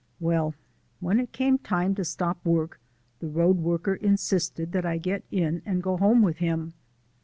[0.19, 0.55] Well,
[0.99, 2.79] when it came time to stop work
[3.19, 6.73] the road worker insisted that I get in and go home with him.